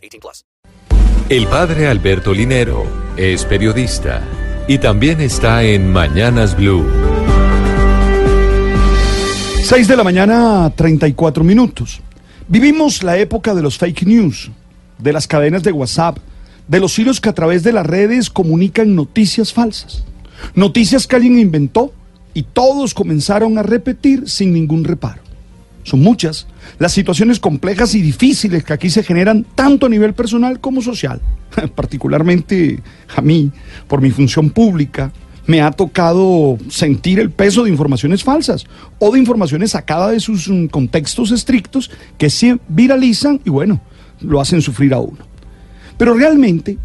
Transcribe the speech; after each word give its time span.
18 0.00 0.20
plus. 0.20 0.44
El 1.28 1.46
padre 1.46 1.86
Alberto 1.86 2.32
Linero 2.32 2.84
es 3.16 3.44
periodista 3.44 4.22
y 4.66 4.78
también 4.78 5.20
está 5.20 5.62
en 5.62 5.92
Mañanas 5.92 6.56
Blue. 6.56 6.84
6 9.62 9.86
de 9.86 9.96
la 9.96 10.02
mañana, 10.02 10.72
34 10.74 11.44
minutos. 11.44 12.00
Vivimos 12.48 13.04
la 13.04 13.16
época 13.18 13.54
de 13.54 13.62
los 13.62 13.78
fake 13.78 14.02
news, 14.06 14.50
de 14.98 15.12
las 15.12 15.28
cadenas 15.28 15.62
de 15.62 15.70
WhatsApp, 15.70 16.18
de 16.66 16.80
los 16.80 16.98
hilos 16.98 17.20
que 17.20 17.28
a 17.28 17.34
través 17.34 17.62
de 17.62 17.72
las 17.72 17.86
redes 17.86 18.30
comunican 18.30 18.96
noticias 18.96 19.52
falsas. 19.52 20.04
Noticias 20.54 21.06
que 21.06 21.16
alguien 21.16 21.38
inventó 21.38 21.92
y 22.34 22.42
todos 22.42 22.94
comenzaron 22.94 23.58
a 23.58 23.62
repetir 23.62 24.28
sin 24.28 24.52
ningún 24.52 24.82
reparo. 24.82 25.22
Son 25.82 26.00
muchas 26.00 26.46
las 26.78 26.92
situaciones 26.92 27.40
complejas 27.40 27.94
y 27.94 28.02
difíciles 28.02 28.64
que 28.64 28.72
aquí 28.72 28.90
se 28.90 29.02
generan 29.02 29.44
tanto 29.54 29.86
a 29.86 29.88
nivel 29.88 30.14
personal 30.14 30.60
como 30.60 30.82
social. 30.82 31.20
Particularmente 31.74 32.80
a 33.16 33.22
mí, 33.22 33.50
por 33.88 34.00
mi 34.00 34.10
función 34.10 34.50
pública, 34.50 35.12
me 35.46 35.62
ha 35.62 35.70
tocado 35.72 36.58
sentir 36.68 37.18
el 37.18 37.30
peso 37.30 37.64
de 37.64 37.70
informaciones 37.70 38.22
falsas 38.22 38.66
o 38.98 39.10
de 39.10 39.18
informaciones 39.18 39.72
sacadas 39.72 40.12
de 40.12 40.20
sus 40.20 40.48
mm, 40.48 40.66
contextos 40.66 41.32
estrictos 41.32 41.90
que 42.18 42.30
se 42.30 42.58
viralizan 42.68 43.40
y 43.44 43.50
bueno, 43.50 43.80
lo 44.20 44.40
hacen 44.40 44.62
sufrir 44.62 44.94
a 44.94 45.00
uno. 45.00 45.18
Pero 45.96 46.14
realmente 46.14 46.78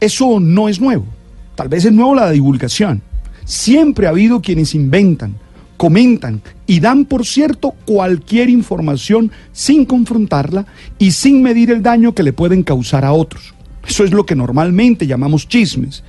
eso 0.00 0.38
no 0.38 0.68
es 0.68 0.80
nuevo. 0.80 1.06
Tal 1.54 1.68
vez 1.68 1.84
es 1.84 1.92
nuevo 1.92 2.14
la 2.14 2.30
divulgación. 2.30 3.02
Siempre 3.44 4.06
ha 4.06 4.10
habido 4.10 4.40
quienes 4.40 4.74
inventan, 4.74 5.36
comentan 5.76 6.42
y 6.66 6.80
dan 6.80 7.04
por 7.04 7.26
cierto 7.26 7.74
cualquier 7.84 8.48
información 8.48 9.30
sin 9.52 9.84
confrontarla 9.84 10.66
y 10.98 11.10
sin 11.12 11.42
medir 11.42 11.70
el 11.70 11.82
daño 11.82 12.14
que 12.14 12.22
le 12.22 12.32
pueden 12.32 12.62
causar 12.62 13.04
a 13.04 13.12
otros. 13.12 13.54
Eso 13.86 14.04
es 14.04 14.12
lo 14.12 14.24
que 14.24 14.34
normalmente 14.34 15.06
llamamos 15.06 15.48
chismes. 15.48 16.02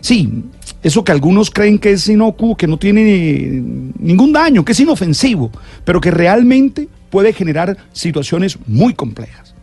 Sí, 0.00 0.44
eso 0.82 1.04
que 1.04 1.12
algunos 1.12 1.50
creen 1.50 1.78
que 1.78 1.92
es 1.92 2.08
inocuo, 2.08 2.56
que 2.56 2.66
no 2.66 2.78
tiene 2.78 3.62
ningún 3.98 4.32
daño, 4.32 4.64
que 4.64 4.72
es 4.72 4.80
inofensivo, 4.80 5.50
pero 5.84 6.00
que 6.00 6.10
realmente 6.10 6.88
puede 7.10 7.32
generar 7.32 7.76
situaciones 7.92 8.58
muy 8.66 8.94
complejas. 8.94 9.54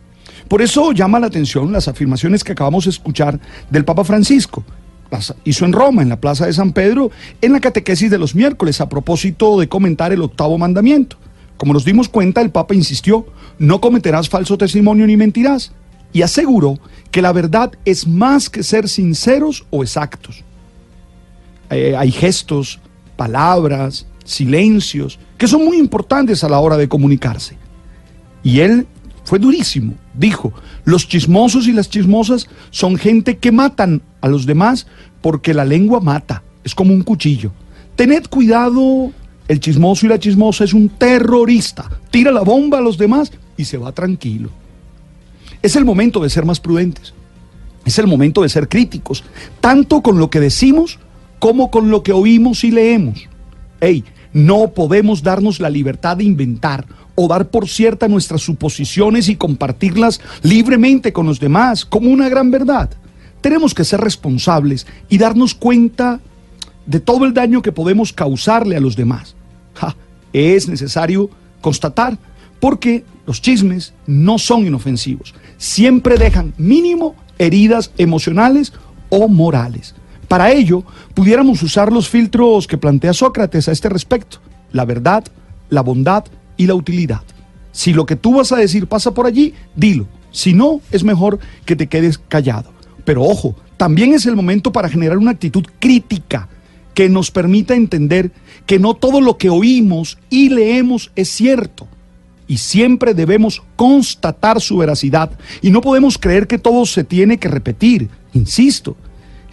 Por 0.48 0.62
eso 0.62 0.92
llama 0.92 1.18
la 1.18 1.26
atención 1.26 1.72
las 1.72 1.88
afirmaciones 1.88 2.44
que 2.44 2.52
acabamos 2.52 2.84
de 2.84 2.90
escuchar 2.90 3.40
del 3.70 3.84
Papa 3.84 4.04
Francisco. 4.04 4.64
Hizo 5.44 5.64
en 5.64 5.72
Roma, 5.72 6.02
en 6.02 6.08
la 6.08 6.20
Plaza 6.20 6.46
de 6.46 6.52
San 6.52 6.72
Pedro, 6.72 7.10
en 7.40 7.52
la 7.52 7.60
catequesis 7.60 8.10
de 8.10 8.18
los 8.18 8.34
miércoles, 8.34 8.80
a 8.80 8.88
propósito 8.88 9.58
de 9.58 9.68
comentar 9.68 10.12
el 10.12 10.22
octavo 10.22 10.58
mandamiento. 10.58 11.16
Como 11.56 11.72
nos 11.72 11.84
dimos 11.84 12.08
cuenta, 12.08 12.40
el 12.40 12.50
Papa 12.50 12.74
insistió, 12.74 13.26
no 13.58 13.80
cometerás 13.80 14.28
falso 14.28 14.58
testimonio 14.58 15.06
ni 15.06 15.16
mentirás, 15.16 15.72
y 16.12 16.22
aseguró 16.22 16.78
que 17.10 17.22
la 17.22 17.32
verdad 17.32 17.72
es 17.84 18.06
más 18.06 18.50
que 18.50 18.62
ser 18.62 18.88
sinceros 18.88 19.66
o 19.70 19.82
exactos. 19.82 20.44
Eh, 21.70 21.94
hay 21.96 22.10
gestos, 22.10 22.80
palabras, 23.16 24.06
silencios, 24.24 25.18
que 25.38 25.48
son 25.48 25.64
muy 25.64 25.78
importantes 25.78 26.44
a 26.44 26.48
la 26.48 26.58
hora 26.58 26.76
de 26.76 26.88
comunicarse. 26.88 27.56
Y 28.42 28.60
él 28.60 28.86
fue 29.26 29.40
durísimo. 29.40 29.94
Dijo, 30.14 30.52
los 30.84 31.08
chismosos 31.08 31.66
y 31.66 31.72
las 31.72 31.90
chismosas 31.90 32.48
son 32.70 32.96
gente 32.96 33.38
que 33.38 33.50
matan 33.50 34.00
a 34.20 34.28
los 34.28 34.46
demás 34.46 34.86
porque 35.20 35.52
la 35.52 35.64
lengua 35.64 36.00
mata. 36.00 36.44
Es 36.62 36.76
como 36.76 36.94
un 36.94 37.02
cuchillo. 37.02 37.50
Tened 37.96 38.28
cuidado, 38.28 39.10
el 39.48 39.58
chismoso 39.58 40.06
y 40.06 40.10
la 40.10 40.20
chismosa 40.20 40.62
es 40.62 40.72
un 40.72 40.88
terrorista. 40.90 41.90
Tira 42.12 42.30
la 42.30 42.42
bomba 42.42 42.78
a 42.78 42.80
los 42.80 42.96
demás 42.98 43.32
y 43.56 43.64
se 43.64 43.78
va 43.78 43.90
tranquilo. 43.90 44.50
Es 45.60 45.74
el 45.74 45.84
momento 45.84 46.22
de 46.22 46.30
ser 46.30 46.44
más 46.44 46.60
prudentes. 46.60 47.12
Es 47.84 47.98
el 47.98 48.06
momento 48.06 48.42
de 48.42 48.48
ser 48.48 48.68
críticos, 48.68 49.24
tanto 49.60 50.02
con 50.02 50.18
lo 50.18 50.30
que 50.30 50.38
decimos 50.38 51.00
como 51.40 51.72
con 51.72 51.90
lo 51.90 52.04
que 52.04 52.12
oímos 52.12 52.62
y 52.62 52.70
leemos. 52.70 53.28
Ey, 53.80 54.04
no 54.32 54.68
podemos 54.68 55.24
darnos 55.24 55.58
la 55.58 55.70
libertad 55.70 56.16
de 56.16 56.24
inventar 56.24 56.86
o 57.16 57.26
dar 57.26 57.48
por 57.48 57.68
cierta 57.68 58.06
nuestras 58.06 58.42
suposiciones 58.42 59.28
y 59.28 59.36
compartirlas 59.36 60.20
libremente 60.42 61.12
con 61.12 61.26
los 61.26 61.40
demás 61.40 61.84
como 61.84 62.10
una 62.10 62.28
gran 62.28 62.50
verdad. 62.52 62.90
Tenemos 63.40 63.74
que 63.74 63.84
ser 63.84 64.00
responsables 64.00 64.86
y 65.08 65.18
darnos 65.18 65.54
cuenta 65.54 66.20
de 66.86 67.00
todo 67.00 67.24
el 67.24 67.34
daño 67.34 67.62
que 67.62 67.72
podemos 67.72 68.12
causarle 68.12 68.76
a 68.76 68.80
los 68.80 68.94
demás. 68.94 69.34
es 70.32 70.68
necesario 70.68 71.30
constatar 71.60 72.18
porque 72.60 73.04
los 73.26 73.40
chismes 73.40 73.94
no 74.06 74.38
son 74.38 74.66
inofensivos, 74.66 75.34
siempre 75.56 76.18
dejan 76.18 76.52
mínimo 76.58 77.16
heridas 77.38 77.90
emocionales 77.98 78.72
o 79.08 79.28
morales. 79.28 79.94
Para 80.28 80.50
ello, 80.50 80.84
pudiéramos 81.14 81.62
usar 81.62 81.92
los 81.92 82.08
filtros 82.08 82.66
que 82.66 82.78
plantea 82.78 83.12
Sócrates 83.12 83.68
a 83.68 83.72
este 83.72 83.88
respecto, 83.88 84.38
la 84.72 84.84
verdad, 84.84 85.24
la 85.70 85.82
bondad 85.82 86.24
y 86.56 86.66
la 86.66 86.74
utilidad. 86.74 87.22
Si 87.72 87.92
lo 87.92 88.06
que 88.06 88.16
tú 88.16 88.34
vas 88.34 88.52
a 88.52 88.56
decir 88.56 88.86
pasa 88.86 89.12
por 89.12 89.26
allí, 89.26 89.54
dilo. 89.74 90.06
Si 90.30 90.54
no, 90.54 90.80
es 90.90 91.04
mejor 91.04 91.38
que 91.64 91.76
te 91.76 91.86
quedes 91.86 92.18
callado. 92.18 92.72
Pero 93.04 93.22
ojo, 93.22 93.54
también 93.76 94.14
es 94.14 94.26
el 94.26 94.36
momento 94.36 94.72
para 94.72 94.88
generar 94.88 95.18
una 95.18 95.32
actitud 95.32 95.64
crítica 95.78 96.48
que 96.94 97.08
nos 97.08 97.30
permita 97.30 97.74
entender 97.74 98.32
que 98.64 98.78
no 98.78 98.94
todo 98.94 99.20
lo 99.20 99.36
que 99.36 99.50
oímos 99.50 100.18
y 100.30 100.48
leemos 100.48 101.12
es 101.14 101.28
cierto. 101.28 101.86
Y 102.48 102.58
siempre 102.58 103.12
debemos 103.12 103.62
constatar 103.76 104.60
su 104.60 104.78
veracidad. 104.78 105.30
Y 105.60 105.70
no 105.70 105.80
podemos 105.80 106.16
creer 106.16 106.46
que 106.46 106.58
todo 106.58 106.86
se 106.86 107.04
tiene 107.04 107.38
que 107.38 107.48
repetir. 107.48 108.08
Insisto, 108.32 108.96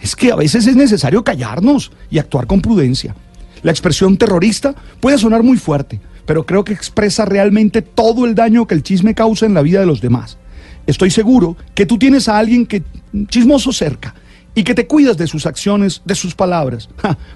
es 0.00 0.16
que 0.16 0.32
a 0.32 0.36
veces 0.36 0.66
es 0.66 0.76
necesario 0.76 1.24
callarnos 1.24 1.92
y 2.10 2.18
actuar 2.18 2.46
con 2.46 2.60
prudencia. 2.60 3.14
La 3.62 3.70
expresión 3.70 4.16
terrorista 4.16 4.74
puede 5.00 5.18
sonar 5.18 5.42
muy 5.42 5.56
fuerte, 5.56 6.00
pero 6.26 6.46
creo 6.46 6.64
que 6.64 6.72
expresa 6.72 7.24
realmente 7.24 7.82
todo 7.82 8.24
el 8.24 8.34
daño 8.34 8.66
que 8.66 8.74
el 8.74 8.82
chisme 8.82 9.14
causa 9.14 9.46
en 9.46 9.54
la 9.54 9.62
vida 9.62 9.80
de 9.80 9.86
los 9.86 10.00
demás. 10.00 10.38
Estoy 10.86 11.10
seguro 11.10 11.56
que 11.74 11.86
tú 11.86 11.98
tienes 11.98 12.28
a 12.28 12.38
alguien 12.38 12.66
que 12.66 12.82
chismoso 13.28 13.72
cerca 13.72 14.14
y 14.54 14.64
que 14.64 14.74
te 14.74 14.86
cuidas 14.86 15.16
de 15.16 15.26
sus 15.26 15.46
acciones, 15.46 16.02
de 16.04 16.14
sus 16.14 16.34
palabras. 16.34 16.88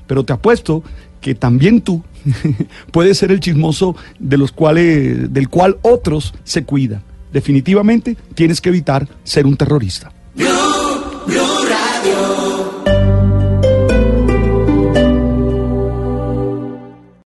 pero 0.06 0.24
te 0.24 0.32
apuesto 0.32 0.82
que 1.20 1.34
también 1.34 1.80
tú 1.80 2.02
puedes 2.92 3.18
ser 3.18 3.32
el 3.32 3.40
chismoso 3.40 3.96
de 4.18 4.38
los 4.38 4.52
cuales, 4.52 5.32
del 5.32 5.48
cual 5.48 5.78
otros 5.82 6.34
se 6.44 6.64
cuidan. 6.64 7.02
Definitivamente 7.32 8.16
tienes 8.34 8.60
que 8.60 8.70
evitar 8.70 9.08
ser 9.24 9.46
un 9.46 9.56
terrorista. 9.56 10.12